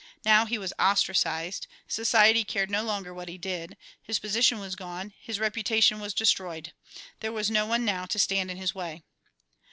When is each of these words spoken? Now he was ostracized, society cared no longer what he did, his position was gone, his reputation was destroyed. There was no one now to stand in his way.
Now 0.25 0.47
he 0.47 0.57
was 0.57 0.73
ostracized, 0.79 1.67
society 1.87 2.43
cared 2.43 2.71
no 2.71 2.81
longer 2.81 3.13
what 3.13 3.29
he 3.29 3.37
did, 3.37 3.77
his 4.01 4.17
position 4.17 4.57
was 4.57 4.75
gone, 4.75 5.13
his 5.21 5.39
reputation 5.39 5.99
was 5.99 6.15
destroyed. 6.15 6.73
There 7.19 7.31
was 7.31 7.51
no 7.51 7.67
one 7.67 7.85
now 7.85 8.07
to 8.07 8.17
stand 8.17 8.49
in 8.49 8.57
his 8.57 8.73
way. 8.73 9.03